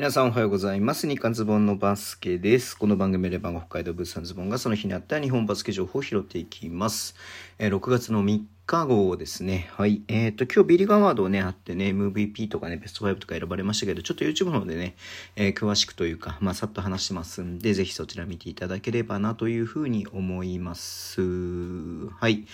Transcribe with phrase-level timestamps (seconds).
[0.00, 1.06] 皆さんおはようございます。
[1.06, 2.74] 日刊ズボンのバスケです。
[2.74, 7.14] この番組で番号北海道物産ズボンがその日にあった日本バスケ情報を拾っていきます。
[7.58, 9.68] え6月の3日号ですね。
[9.76, 10.00] はい。
[10.08, 14.94] えっ、と、今日ビリガワードをね、あってね、MVP とかね、ベスト5とか選ばれましたけど、ちょっと YouTube の方でね、
[15.36, 21.20] えー詳しくというか、まあ、さっと話してますんで、ぜひそちら見ていただければなというふうに思います。
[21.20, 22.46] はい。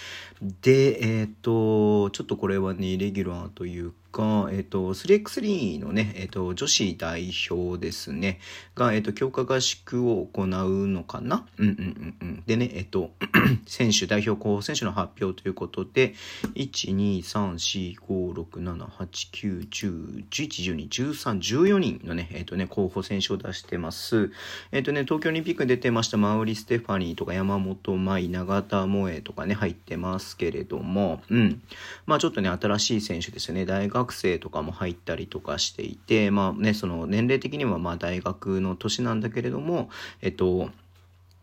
[0.62, 8.40] で、えっ、と、ちょっとこれはね、レギュラーというか、がえっ、と、3x3 のね、えっ、と、女子代表ですね、
[8.74, 10.48] が、えっ、と、強化合宿を行う
[10.86, 11.46] のかな？
[11.58, 12.42] うんうんうんうん。
[12.46, 13.10] でね、えっ、と、
[13.66, 16.14] 選手、代表候補選手の発表ということで、
[16.54, 24.30] 1、2、3、4、5、6、7、8、9、10、11、12、13、14人のね、えっ、とね、候補選手を出してます。
[24.72, 31.60] えっ、とね、東京オリンピックに出てましたマウリ・ステファニーとか山本舞、永田萌えとかね、入ってますけれども、うん。
[32.06, 33.66] まあちょっとね、新しい選手ですよね。
[33.66, 39.90] 大学生とかも入ったりとかしていて、まあね、その年齢的にはまあ大学の年なんだけれども、
[40.22, 40.70] えっと、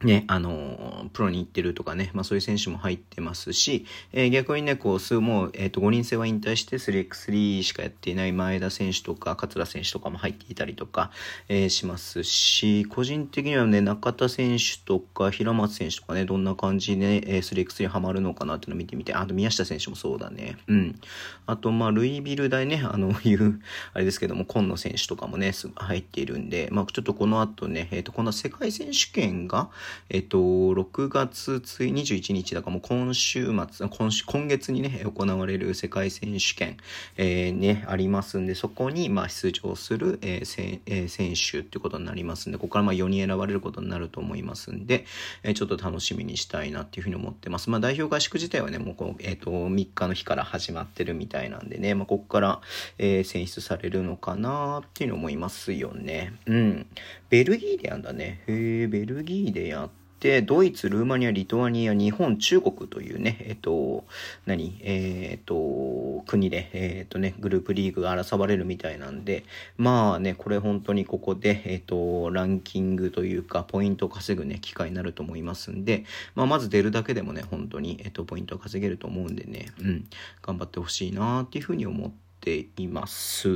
[0.04, 11.12] ね、あの、プロに行ってるとかね、まあそういう選手も入ってますし、えー逆にね、こう、数もう、えっ、と、5人制は引退して 3x3 しかやっていない前田選手とか、桂選手とかも入っていたりとか、
[11.50, 20.58] えーしますし、個人的にはね、中田選手とか、平松選手とかね、どんな感じで、え 3x3 ハマるのかなっていうのを見てみて、あと宮下選手もそうだね。
[20.68, 21.00] うん。
[21.46, 23.62] あと、まあ、ルイビル大ね、あの、いう、
[23.94, 29.70] あれですけども、今野選手とかもね、入っているんで、まあ、ちょっとこの後ね、えっ、と、この世界選手権が、
[30.10, 36.78] えっと、6月つい21日だからもう今週末、今週、今月にね、行われる世界選手権、
[37.18, 45.06] えーね、ありますんで、そこに、まあ、出場する、えーせえー選手ってことになりますんで、ここからまあ4人選ばれることになると思いますんで、
[45.44, 47.70] えーちょっと楽しみにしたいなっていうふうに思ってます。
[47.70, 52.62] まあ、代表合宿自体はね、もうこう、えっ、と、3日の日から始まってるみたいなんでね、まあ、ここから、
[52.98, 56.34] えー選出されるのかなっていうの思いますよね。
[56.46, 56.86] うん。
[57.30, 58.44] ベルギーでやんだね。
[58.48, 59.83] へえ、ベルギーでやっ
[60.24, 64.06] て、ドイツ、ルーマニア、リトアニア、日本、中国というね、えっと、
[64.46, 64.80] 何？
[64.82, 69.44] えっと、国で、えっとね、グループリーグが争われるみたいなんで、
[69.78, 76.06] まあね、これ本当にここで、えっと、ランキングというか、ポイントを稼ぐね、機会になると思いますんで、
[76.36, 80.08] まあ、まず出るだけでもね、本当に、えっと、ポイントを稼げると思うんでね、うん、
[80.42, 83.48] 頑張ってほしいなっていうふうに思って、ています。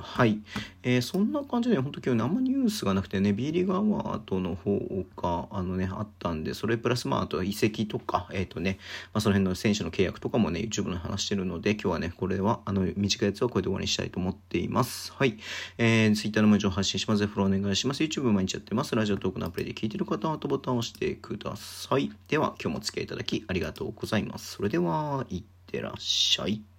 [0.00, 0.38] はい。
[0.82, 4.78] えーそんな感じで、本当今日生ニュースがなくてね、ビーリーガーワードの方
[5.16, 8.78] が、あのね、あったんで、それプラス、まあ、あと移籍とか、えっ、とね、
[9.14, 15.12] まあ、その辺の選手の契約とかもね、YouTube の話してるので、今日はね、これは、あの、短いやつはこれで終わりにしたいと思っています。
[15.12, 15.38] はい。
[15.78, 17.26] えー、Twitter の文章を発信します。
[17.26, 18.02] フォローお願いします。
[18.02, 18.94] YouTube 毎日やってます。
[18.94, 22.10] ラジオトークのアプリで聞いてる方は、ハートボタンを押してください。
[22.28, 24.52] では、今日もお付き合いいただきありがとうございます。
[24.52, 26.77] それでは、いってらっしゃい。